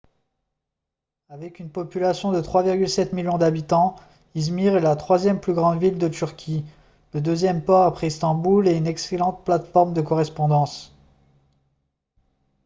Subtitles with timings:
[1.29, 3.95] avec une population de 3,7 millions d'habitants
[4.33, 6.65] izmir est la troisième plus grande ville de turquie
[7.13, 10.91] le deuxième port après istanbul et une excellente plateforme de correspondance